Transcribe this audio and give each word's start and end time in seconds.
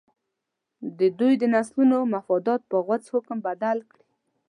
د 0.99 1.01
دوی 1.19 1.33
د 1.41 1.43
نسلونو 1.55 1.97
مفادات 2.13 2.61
په 2.71 2.77
غوڅ 2.85 3.03
حکم 3.13 3.37
بدل 3.47 3.77
کړي. 3.91 4.05